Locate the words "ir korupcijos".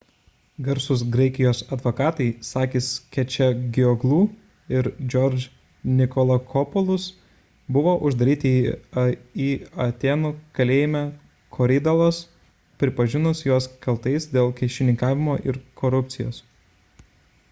15.53-16.45